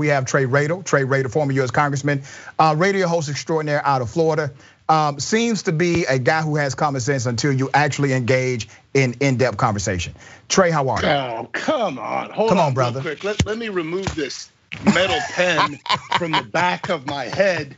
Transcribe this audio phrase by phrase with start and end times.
[0.00, 0.84] we have Trey Radel.
[0.84, 1.70] Trey Radel, former U.S.
[1.70, 2.22] Congressman,
[2.58, 4.50] uh, radio host extraordinaire out of Florida.
[4.88, 9.14] Um, seems to be a guy who has common sense until you actually engage in
[9.20, 10.14] in-depth conversation.
[10.48, 11.06] Trey, how are you?
[11.06, 12.30] Oh, come on.
[12.30, 13.00] Hold come on, on brother.
[13.00, 13.22] Quick.
[13.22, 14.50] Let, let me remove this
[14.82, 15.78] metal pen
[16.18, 17.76] from the back of my head.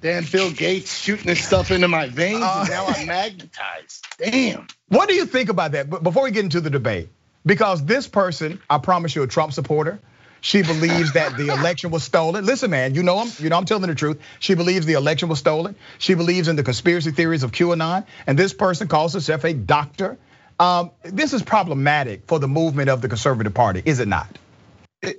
[0.00, 4.06] Damn, Bill Gates shooting this stuff into my veins, uh, and now I'm magnetized.
[4.18, 4.66] Damn.
[4.88, 5.90] What do you think about that?
[5.90, 7.10] But before we get into the debate,
[7.44, 10.00] because this person, I promise you, a Trump supporter.
[10.40, 12.46] She believes that the election was stolen.
[12.46, 14.18] Listen, man, you know I'm, you know I'm telling the truth.
[14.38, 15.74] She believes the election was stolen.
[15.98, 18.06] She believes in the conspiracy theories of QAnon.
[18.26, 20.18] And this person calls herself a doctor.
[20.58, 24.38] Um, this is problematic for the movement of the conservative party, is it not?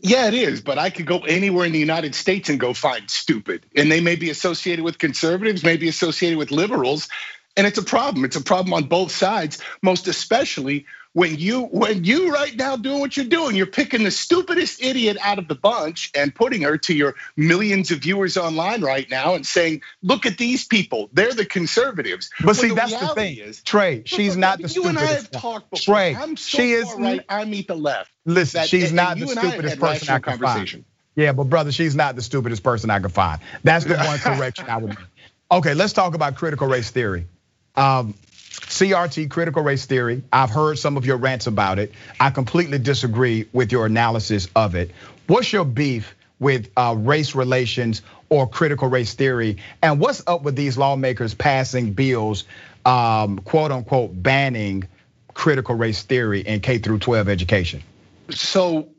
[0.04, 3.09] Yeah, it is, but I could go anywhere in the United States and go find
[3.09, 3.66] stupid.
[3.76, 7.09] And they may be associated with conservatives, may be associated with liberals.
[7.58, 8.23] And it's a problem.
[8.23, 13.00] It's a problem on both sides, most especially when you when you right now doing
[13.00, 16.78] what you're doing you're picking the stupidest idiot out of the bunch and putting her
[16.78, 21.09] to your millions of viewers online right now and saying look at these people.
[21.14, 22.30] They're the conservatives.
[22.44, 23.38] But see the that's the thing.
[23.38, 25.95] is trey she's not the you stupidest and i have talked before.
[25.95, 28.12] Trey i'm so she is right i meet the left.
[28.25, 30.86] Listen she's not the stupidest person i can find.
[31.16, 33.42] yeah but brother she's not the stupidest person i can find.
[33.64, 34.98] That's the one correction i would make.
[35.52, 37.25] Okay let's talk about critical race theory.
[37.75, 38.14] Um,
[38.52, 40.23] CRT, critical race theory.
[40.31, 41.94] I've heard some of your rants about it.
[42.19, 44.91] I completely disagree with your analysis of it.
[45.27, 49.57] What's your beef with uh, race relations or critical race theory?
[49.81, 52.44] And what's up with these lawmakers passing bills,
[52.85, 54.88] um, quote unquote, banning
[55.33, 57.83] critical race theory in K through 12 education?
[58.31, 58.89] So,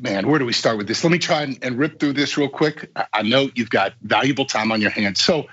[0.00, 1.02] man, where do we start with this?
[1.02, 2.90] Let me try and rip through this real quick.
[3.12, 5.20] I know you've got valuable time on your hands.
[5.20, 5.46] So,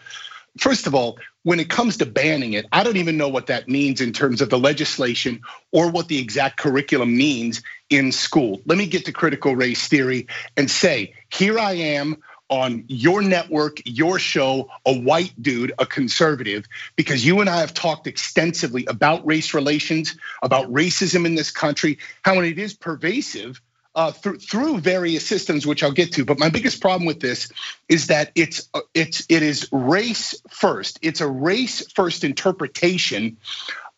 [0.59, 3.67] first of all, when it comes to banning it, I don't even know what that
[3.67, 5.41] means in terms of the legislation
[5.71, 8.61] or what the exact curriculum means in school.
[8.65, 12.17] Let me get to critical race theory and say, here I am
[12.49, 17.73] on your network, your show, a white dude, a conservative, because you and I have
[17.73, 23.61] talked extensively about race relations, about racism in this country, how it is pervasive
[23.97, 26.23] uh, through through various systems, which I'll get to.
[26.23, 27.51] But my biggest problem with this
[27.89, 30.99] is that it's uh, it's it is race first.
[31.01, 33.37] It's a race first interpretation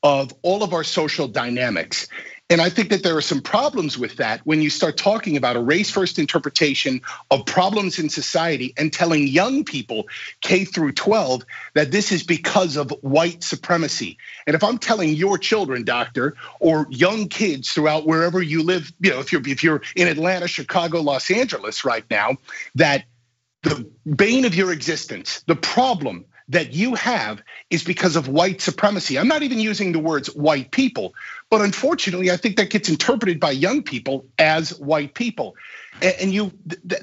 [0.01, 2.07] of all of our social dynamics.
[2.49, 5.55] And I think that there are some problems with that when you start talking about
[5.55, 10.07] a race first interpretation of problems in society and telling young people
[10.41, 11.43] K through 12
[11.75, 14.17] that this is because of white supremacy.
[14.47, 19.11] And if I'm telling your children, doctor, or young kids throughout wherever you live, you
[19.11, 22.37] know, if you're if you're in Atlanta, Chicago, Los Angeles right now,
[22.73, 23.05] that
[23.61, 29.17] the bane of your existence, the problem that you have is because of white supremacy.
[29.17, 31.13] I'm not even using the words white people,
[31.49, 35.55] but unfortunately, I think that gets interpreted by young people as white people.
[36.01, 36.51] And you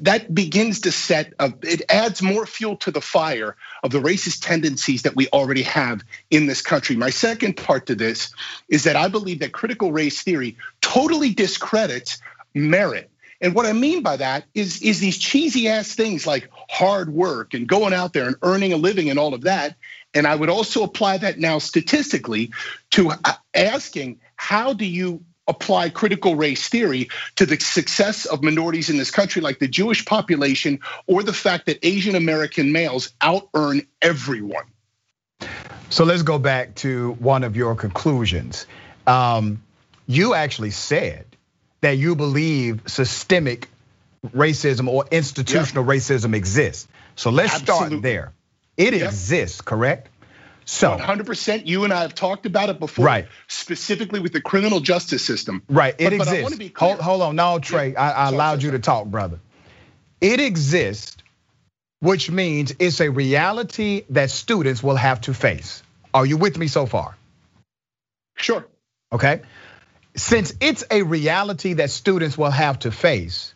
[0.02, 5.02] that begins to set it adds more fuel to the fire of the racist tendencies
[5.02, 6.96] that we already have in this country.
[6.96, 8.34] My second part to this
[8.68, 12.20] is that I believe that critical race theory totally discredits
[12.54, 13.10] merit
[13.40, 17.54] and what I mean by that is, is these cheesy ass things like hard work
[17.54, 19.76] and going out there and earning a living and all of that.
[20.14, 22.52] And I would also apply that now statistically
[22.92, 23.12] to
[23.54, 29.10] asking how do you apply critical race theory to the success of minorities in this
[29.10, 34.64] country, like the Jewish population, or the fact that Asian American males out earn everyone.
[35.90, 38.66] So let's go back to one of your conclusions.
[39.06, 39.62] Um,
[40.08, 41.26] you actually said
[41.80, 43.68] that you believe systemic
[44.28, 46.02] racism or institutional yep.
[46.02, 46.88] racism exists.
[47.14, 47.88] So let's Absolutely.
[47.88, 48.32] start there.
[48.76, 49.08] It yep.
[49.08, 50.08] exists, correct?
[50.64, 51.66] So 100%.
[51.66, 53.28] You and I have talked about it before, right?
[53.46, 55.94] Specifically with the criminal justice system, right?
[55.98, 56.58] It but, exists.
[56.58, 57.92] But hold, hold, on, no, Trey.
[57.92, 58.02] Yeah.
[58.02, 59.38] I, I allowed you to talk, brother.
[60.20, 61.18] It exists,
[62.00, 65.82] which means it's a reality that students will have to face.
[66.12, 67.16] Are you with me so far?
[68.34, 68.66] Sure.
[69.12, 69.42] Okay
[70.16, 73.54] since it's a reality that students will have to face,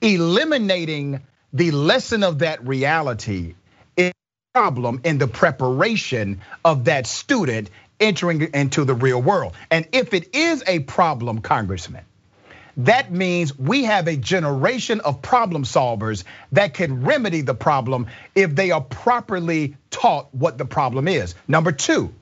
[0.00, 1.20] eliminating
[1.52, 3.54] the lesson of that reality
[3.96, 7.70] is a problem in the preparation of that student
[8.00, 9.52] entering into the real world.
[9.70, 12.04] And if it is a problem, Congressman,
[12.78, 18.54] that means we have a generation of problem solvers that can remedy the problem if
[18.54, 21.34] they are properly taught what the problem is.
[21.46, 22.14] Number two,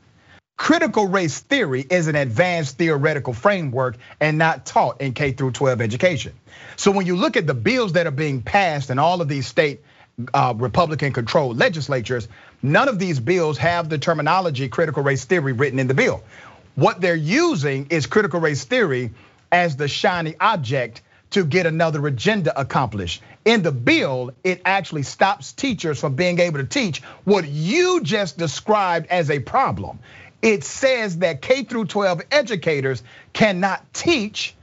[0.60, 5.80] Critical race theory is an advanced theoretical framework and not taught in K through 12
[5.80, 6.34] education.
[6.76, 9.46] So when you look at the bills that are being passed in all of these
[9.46, 9.82] state
[10.34, 12.28] uh, Republican controlled legislatures,
[12.62, 16.22] none of these bills have the terminology critical race theory written in the bill.
[16.74, 19.12] What they're using is critical race theory
[19.50, 23.22] as the shiny object to get another agenda accomplished.
[23.46, 28.36] In the bill, it actually stops teachers from being able to teach what you just
[28.36, 30.00] described as a problem.
[30.42, 33.02] It says that K through 12 educators
[33.32, 34.54] cannot teach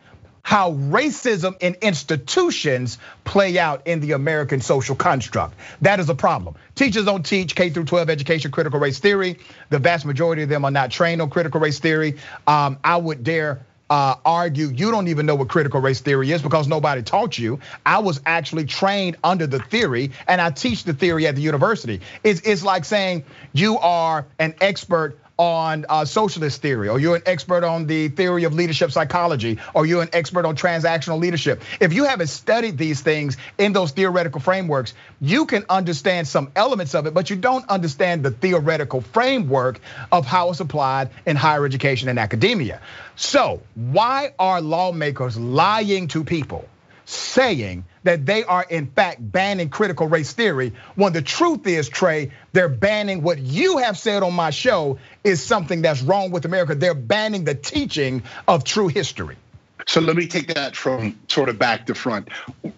[0.47, 5.53] how racism in institutions play out in the American social construct.
[5.81, 6.56] That is a problem.
[6.74, 9.39] Teachers don't teach K through 12 education critical race theory.
[9.69, 12.15] The vast majority of them are not trained on critical race theory.
[12.47, 13.59] Um, I would dare
[13.89, 17.59] uh, argue you don't even know what critical race theory is because nobody taught you.
[17.85, 22.01] I was actually trained under the theory and I teach the theory at the university.
[22.23, 27.21] It's, it's like saying you are an expert on uh, socialist theory, or you're an
[27.25, 31.61] expert on the theory of leadership psychology, or you're an expert on transactional leadership.
[31.79, 36.95] If you haven't studied these things in those theoretical frameworks, you can understand some elements
[36.95, 39.79] of it, but you don't understand the theoretical framework
[40.11, 42.81] of how it's applied in higher education and academia.
[43.15, 46.67] So, why are lawmakers lying to people?
[47.07, 52.31] Saying that they are in fact banning critical race theory when the truth is, Trey,
[52.51, 56.75] they're banning what you have said on my show is something that's wrong with America.
[56.75, 59.38] They're banning the teaching of true history.
[59.88, 62.27] So let me take that from sort of back to front.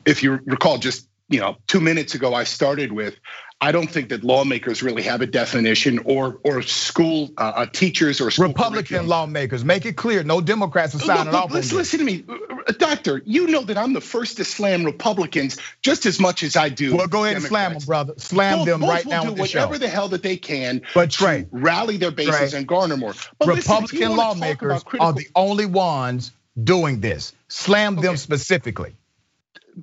[0.05, 3.15] If you recall, just you know, two minutes ago, I started with
[3.61, 8.21] I don't think that lawmakers really have a definition, or or school uh, uh teachers
[8.21, 9.65] or Republican lawmakers.
[9.65, 11.51] Make it clear, no Democrats are signing look, off.
[11.51, 13.21] Listen, listen to me, uh, doctor.
[13.25, 16.95] You know that I'm the first to slam Republicans just as much as I do.
[16.95, 17.43] Well, go ahead Democrats.
[17.43, 18.13] and slam them, brother.
[18.17, 19.23] Slam both, them both right now.
[19.25, 19.79] Do whatever show.
[19.79, 20.81] the hell that they can.
[20.93, 23.13] But Trey, rally their bases Trey, and garner more.
[23.39, 26.31] But Republican listen, lawmakers critical- are the only ones
[26.63, 27.33] doing this.
[27.49, 28.07] Slam okay.
[28.07, 28.95] them specifically.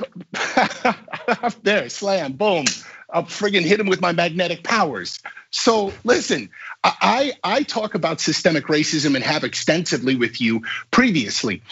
[1.62, 2.64] there, slam, boom.
[3.08, 5.20] I'll friggin' hit him with my magnetic powers.
[5.50, 6.50] So listen,
[6.82, 11.62] I I talk about systemic racism and have extensively with you previously.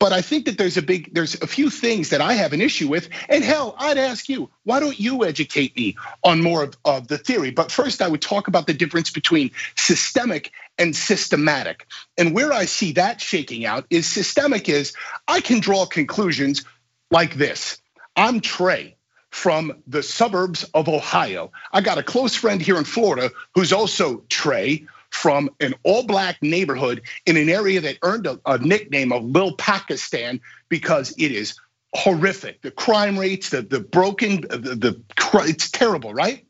[0.00, 2.60] But I think that there's a big, there's a few things that I have an
[2.60, 3.08] issue with.
[3.28, 7.16] And hell, I'd ask you, why don't you educate me on more of, of the
[7.16, 7.52] theory?
[7.52, 11.86] But first, I would talk about the difference between systemic and systematic.
[12.18, 14.92] And where I see that shaking out is systemic is
[15.28, 16.64] I can draw conclusions
[17.10, 17.80] like this.
[18.16, 18.96] I'm Trey
[19.30, 21.50] from the suburbs of Ohio.
[21.72, 26.42] I got a close friend here in Florida who's also Trey from an all black
[26.42, 31.58] neighborhood in an area that earned a, a nickname of Little Pakistan because it is
[31.94, 32.62] horrific.
[32.62, 35.02] The crime rates, the, the broken, the, the
[35.46, 36.46] it's terrible, right?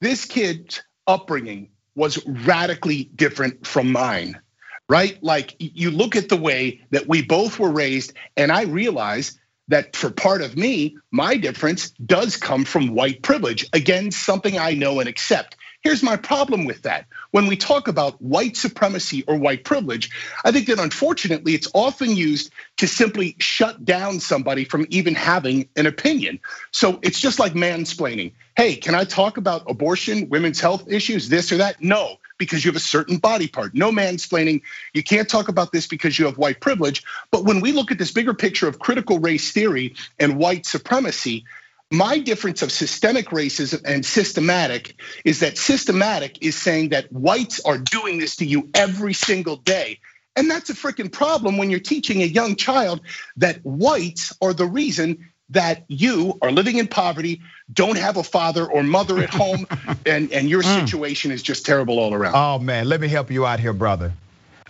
[0.00, 4.40] This kid's upbringing was radically different from mine,
[4.88, 5.22] right?
[5.22, 9.96] Like you look at the way that we both were raised, and I realize that
[9.96, 13.66] for part of me, my difference does come from white privilege.
[13.72, 15.56] Again, something I know and accept.
[15.82, 17.06] Here's my problem with that.
[17.32, 20.10] When we talk about white supremacy or white privilege,
[20.44, 25.68] I think that unfortunately it's often used to simply shut down somebody from even having
[25.74, 26.38] an opinion.
[26.70, 28.32] So it's just like mansplaining.
[28.56, 31.82] Hey, can I talk about abortion, women's health issues, this or that?
[31.82, 33.74] No because you have a certain body part.
[33.74, 34.62] No mansplaining.
[34.92, 37.04] You can't talk about this because you have white privilege.
[37.30, 41.44] But when we look at this bigger picture of critical race theory and white supremacy,
[41.92, 44.94] my difference of systemic racism and systematic
[45.24, 50.00] is that systematic is saying that whites are doing this to you every single day.
[50.34, 53.02] And that's a freaking problem when you're teaching a young child
[53.36, 57.40] that whites are the reason that you are living in poverty,
[57.72, 59.66] don't have a father or mother at home,
[60.06, 60.80] and, and your hmm.
[60.80, 62.34] situation is just terrible all around.
[62.34, 64.12] Oh man, let me help you out here, brother.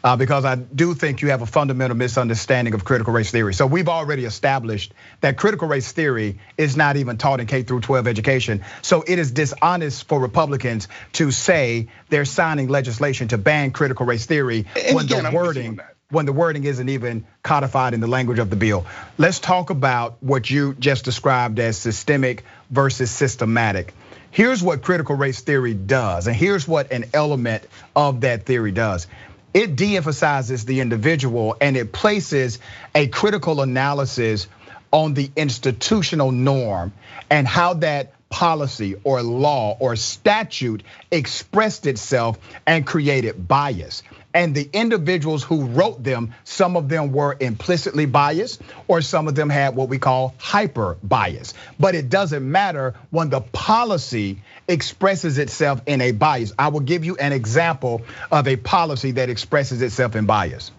[0.05, 3.55] Uh, because I do think you have a fundamental misunderstanding of critical race theory.
[3.55, 7.83] So we've already established that critical race theory is not even taught in K through
[7.83, 8.65] 12 education.
[8.83, 14.27] So it is dishonest for Republicans to say they're signing legislation to ban critical race
[14.27, 15.79] theory and when again, the wording
[16.12, 18.87] when the wording isn't even codified in the language of the bill.
[19.16, 23.95] Let's talk about what you just described as systemic versus systematic.
[24.31, 27.66] Here's what critical race theory does, and here's what an element
[27.97, 29.07] of that theory does.
[29.54, 32.59] It de emphasizes the individual and it places
[32.95, 34.49] a critical analysis
[34.90, 36.92] on the institutional norm
[37.31, 44.02] and how that policy or law or statute expressed itself and created bias
[44.35, 49.35] and the individuals who wrote them, some of them were implicitly biased, or some of
[49.35, 51.55] them had what we call hyper bias.
[51.79, 56.53] But it doesn't matter when the policy expresses itself in a bias.
[56.59, 60.71] I will give you an example of a policy that expresses itself in bias.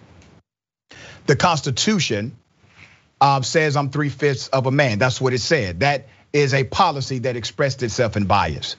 [1.26, 2.36] The Constitution
[3.22, 5.00] uh, says I'm three fifths of a man.
[5.00, 5.80] That's what it said.
[5.82, 8.76] That is a policy that expressed itself in bias.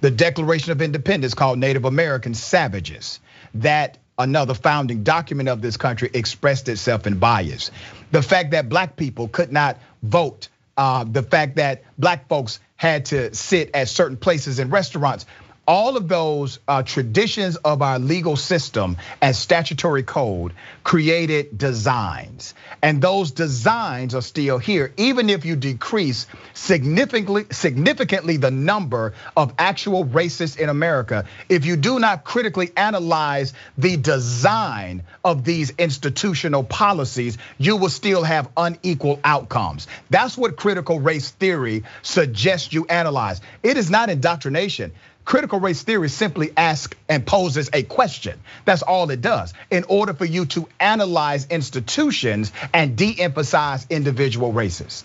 [0.00, 3.18] The Declaration of Independence called Native Americans savages.
[3.54, 7.70] That another founding document of this country expressed itself in bias.
[8.10, 13.06] The fact that black people could not vote, uh, the fact that black folks had
[13.06, 15.26] to sit at certain places in restaurants
[15.68, 22.54] all of those uh, traditions of our legal system and statutory code created designs.
[22.82, 29.52] And those designs are still here, even if you decrease significantly, significantly the number of
[29.58, 31.26] actual racists in America.
[31.50, 38.24] If you do not critically analyze the design of these institutional policies, you will still
[38.24, 39.86] have unequal outcomes.
[40.08, 43.42] That's what critical race theory suggests you analyze.
[43.62, 44.92] It is not indoctrination.
[45.28, 48.40] Critical race theory simply asks and poses a question.
[48.64, 49.52] That's all it does.
[49.70, 55.04] In order for you to analyze institutions and de-emphasize individual racists.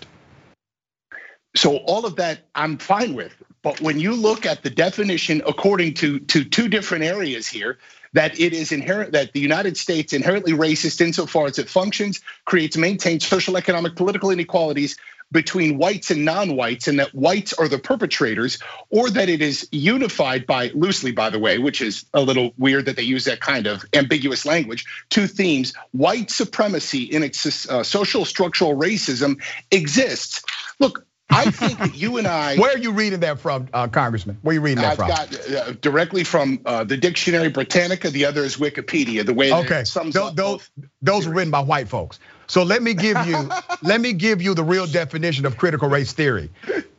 [1.54, 3.34] So all of that I'm fine with.
[3.60, 7.76] But when you look at the definition according to, to two different areas here,
[8.14, 12.78] that it is inherent that the United States inherently racist insofar as it functions, creates,
[12.78, 14.96] maintains social, economic, political inequalities,
[15.34, 20.46] between whites and non-whites and that whites are the perpetrators or that it is unified
[20.46, 23.66] by loosely by the way which is a little weird that they use that kind
[23.66, 30.42] of ambiguous language two themes white supremacy in its uh, social structural racism exists
[30.78, 32.56] look I think that you and I.
[32.58, 34.38] Where are you reading that from, uh, Congressman?
[34.42, 35.10] Where are you reading that I've from?
[35.10, 38.10] I've got uh, directly from uh, the Dictionary Britannica.
[38.10, 39.24] The other is Wikipedia.
[39.24, 40.70] The way okay, sums those, up those,
[41.02, 42.20] those were written by white folks.
[42.46, 43.50] So let me give you,
[43.82, 46.50] let me give you the real definition of critical race theory.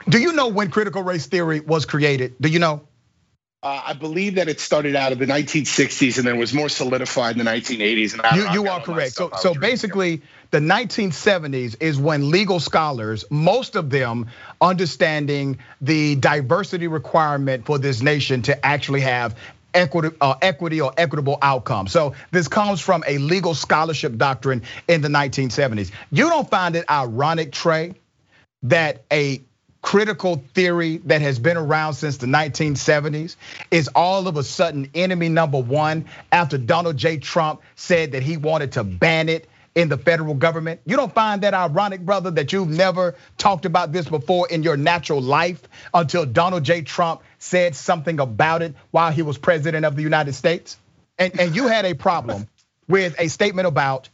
[0.07, 2.35] Do you know when critical race theory was created?
[2.39, 2.81] Do you know?
[3.65, 7.35] Uh, I believe that it started out of the 1960s and then was more solidified
[7.35, 8.13] in the 1980s.
[8.13, 9.13] And you, you are correct.
[9.13, 10.21] So, so basically,
[10.51, 14.27] the 1970s is when legal scholars, most of them
[14.61, 19.35] understanding the diversity requirement for this nation to actually have
[19.75, 21.87] equity, uh, equity or equitable outcome.
[21.87, 25.91] So this comes from a legal scholarship doctrine in the 1970s.
[26.11, 27.93] You don't find it ironic, Trey,
[28.63, 29.41] that a
[29.85, 33.35] critical theory that has been around since the 1970s
[33.69, 37.17] is all of a sudden enemy number one after Donald J.
[37.17, 40.79] Trump said that he wanted to ban it in the federal government.
[40.85, 44.77] You don't find that ironic, brother, that you've never talked about this before in your
[44.77, 45.61] natural life
[45.93, 46.81] until Donald J.
[46.81, 50.77] Trump said something about it while he was president of the United States?
[51.17, 52.47] And, and you had a problem
[52.87, 54.09] with a statement about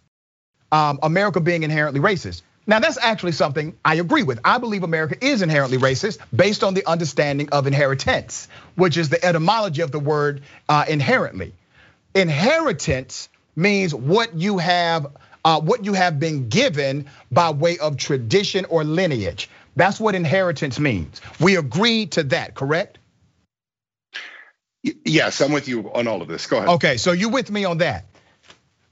[0.72, 2.42] um, America being inherently racist.
[2.68, 4.40] Now, that's actually something I agree with.
[4.46, 9.24] I believe America is inherently racist based on the understanding of inheritance, which is the
[9.26, 11.54] etymology of the word uh, inherently.
[12.14, 15.08] Inheritance means what you have
[15.44, 19.50] uh, what you have been given by way of tradition or lineage.
[19.76, 21.22] That's what inheritance means.
[21.40, 22.98] We agree to that, correct?
[24.84, 26.48] Yes, I'm with you on all of this.
[26.48, 26.70] Go ahead.
[26.70, 28.06] Okay, so you're with me on that.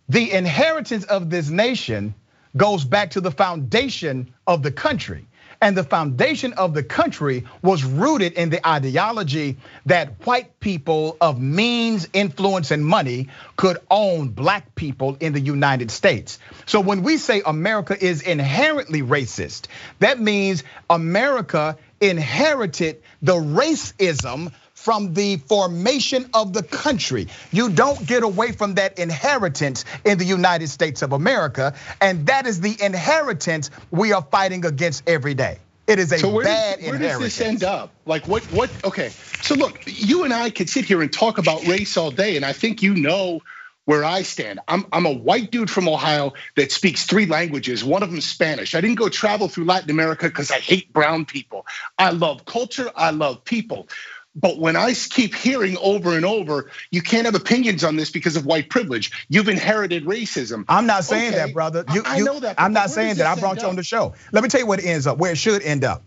[0.07, 2.13] The inheritance of this nation
[2.55, 5.25] goes back to the foundation of the country.
[5.61, 11.39] And the foundation of the country was rooted in the ideology that white people of
[11.39, 13.27] means, influence, and money
[13.57, 16.39] could own black people in the United States.
[16.65, 19.67] So when we say America is inherently racist,
[19.99, 27.27] that means America inherited the racism from the formation of the country.
[27.51, 31.75] You don't get away from that inheritance in the United States of America.
[31.99, 35.59] And that is the inheritance we are fighting against every day.
[35.85, 37.19] It is a so where bad does, where inheritance.
[37.19, 37.91] Where does this end up?
[38.05, 38.49] Like what?
[38.53, 38.71] What?
[38.85, 39.09] Okay.
[39.41, 42.45] So look, you and I could sit here and talk about race all day, and
[42.45, 43.41] I think you know
[43.89, 44.59] where I stand.
[44.67, 48.75] I'm, I'm a white dude from Ohio that speaks three languages, one of them Spanish.
[48.75, 51.65] I didn't go travel through Latin America because I hate brown people.
[51.97, 53.87] I love culture, I love people.
[54.35, 58.35] But when I keep hearing over and over, you can't have opinions on this because
[58.35, 59.25] of white privilege.
[59.27, 60.65] You've inherited racism.
[60.69, 61.45] I'm not saying okay.
[61.45, 61.83] that, brother.
[61.91, 62.55] You, I, know that.
[62.59, 63.25] I'm not saying that.
[63.25, 64.13] I brought you on the show.
[64.31, 66.03] Let me tell you what it ends up, where it should end up.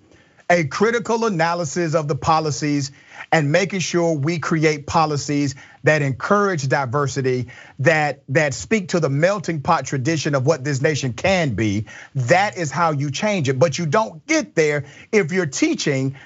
[0.48, 2.92] A critical analysis of the policies
[3.30, 7.48] and making sure we create policies that encourage diversity,
[7.78, 11.86] that that speak to the melting pot tradition of what this nation can be.
[12.14, 13.58] That is how you change it.
[13.58, 16.16] But you don't get there if you're teaching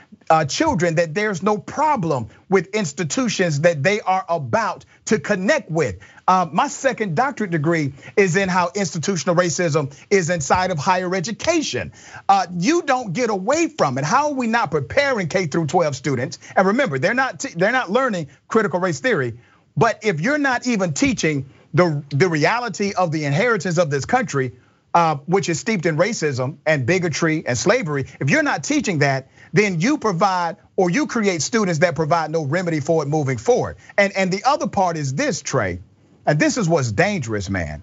[0.44, 5.98] children that there's no problem with institutions that they are about to connect with.
[6.28, 11.92] Uh, my second doctorate degree is in how institutional racism is inside of higher education.
[12.28, 14.04] Uh, you don't get away from it.
[14.04, 16.38] How are we not preparing K through 12 students?
[16.56, 19.38] And remember, they're not they're not learning critical race theory.
[19.76, 24.52] But if you're not even teaching the the reality of the inheritance of this country,
[24.52, 24.65] uh,
[24.96, 29.28] Uh, which is steeped in racism and bigotry and slavery, if you're not teaching that,
[29.52, 33.76] then you provide or you create students that provide no remedy for it moving forward.
[33.98, 35.80] And and the other part is this, Trey.
[36.24, 37.82] and this is what's dangerous, man.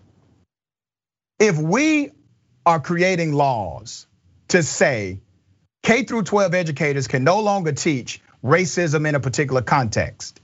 [1.38, 2.10] If we
[2.66, 4.08] are creating laws
[4.48, 5.20] to say
[5.84, 10.42] K through 12 educators can no longer teach racism in a particular context.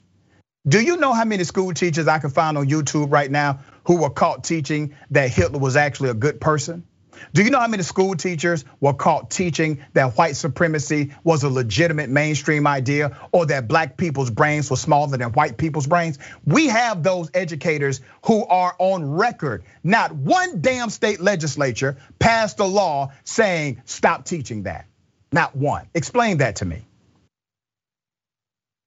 [0.67, 3.95] Do you know how many school teachers I can find on YouTube right now who
[3.95, 6.83] were caught teaching that Hitler was actually a good person?
[7.33, 11.49] Do you know how many school teachers were caught teaching that white supremacy was a
[11.49, 16.19] legitimate mainstream idea or that black people's brains were smaller than white people's brains?
[16.45, 19.63] We have those educators who are on record.
[19.83, 24.85] Not one damn state legislature passed a law saying stop teaching that.
[25.31, 25.87] Not one.
[25.95, 26.85] Explain that to me.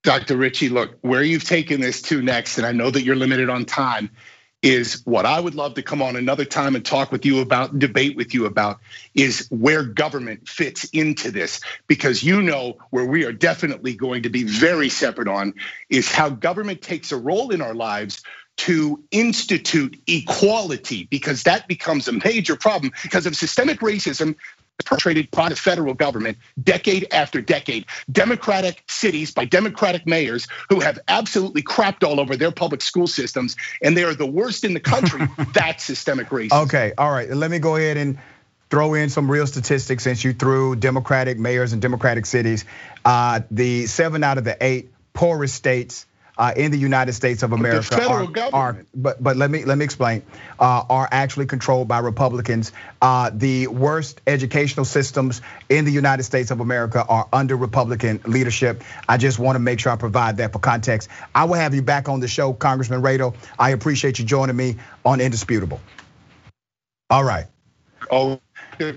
[0.03, 0.35] Dr.
[0.35, 3.63] Richey, look, where you've taken this to next, and I know that you're limited on
[3.63, 4.09] time,
[4.63, 7.77] is what I would love to come on another time and talk with you about,
[7.77, 8.79] debate with you about,
[9.13, 11.59] is where government fits into this.
[11.87, 15.53] Because you know where we are definitely going to be very separate on
[15.89, 18.23] is how government takes a role in our lives
[18.55, 24.35] to institute equality because that becomes a major problem because of systemic racism
[24.85, 27.85] perpetrated by the federal government decade after decade.
[28.11, 33.55] Democratic cities by Democratic mayors who have absolutely crapped all over their public school systems,
[33.81, 35.27] and they are the worst in the country.
[35.53, 36.63] That's systemic racism.
[36.63, 37.29] Okay, all right.
[37.29, 38.17] Let me go ahead and
[38.69, 42.65] throw in some real statistics since you threw Democratic mayors and Democratic cities.
[43.05, 46.07] Uh, the seven out of the eight poorest states
[46.55, 50.23] in the United States of America are, are, but but let me let me explain
[50.59, 52.71] uh, are actually controlled by Republicans.
[53.01, 58.83] Uh, the worst educational systems in the United States of America are under Republican leadership.
[59.07, 61.09] I just want to make sure I provide that for context.
[61.35, 63.35] I will have you back on the show, Congressman Radel.
[63.59, 65.79] I appreciate you joining me on Indisputable.
[67.09, 67.45] All right.
[68.09, 68.39] Oh,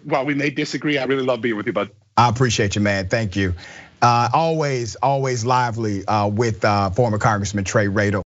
[0.04, 1.90] while we may disagree, I really love being with you, bud.
[2.16, 3.08] I appreciate you, man.
[3.08, 3.54] Thank you.
[4.02, 8.24] Uh, always, always lively uh, with uh, former Congressman Trey Radel.